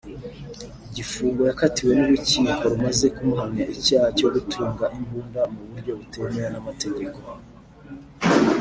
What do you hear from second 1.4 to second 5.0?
yakatiwe n’urukiko rumaze kumuhamya icyaha cyo gutunga